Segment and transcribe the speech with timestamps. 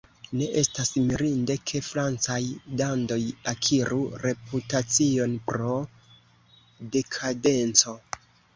[0.37, 2.37] Ne estas mirinde, ke francaj
[2.79, 3.19] dandoj
[3.53, 5.77] akiru reputacion pro
[6.99, 7.99] dekadenco.